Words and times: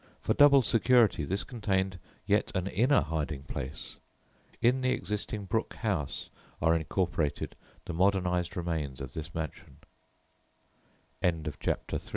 For 0.19 0.33
double 0.33 0.63
security 0.63 1.25
this 1.25 1.43
contained 1.43 1.99
yet 2.25 2.51
an 2.55 2.65
inner 2.65 3.01
hiding 3.01 3.43
place. 3.43 3.99
In 4.59 4.81
the 4.81 4.89
existing 4.89 5.45
Brooke 5.45 5.75
House 5.75 6.31
are 6.59 6.75
incorporated 6.75 7.55
the 7.85 7.93
modernised 7.93 8.55
remains 8.57 8.99
of 8.99 9.13
this 9.13 9.29
ma 9.35 9.45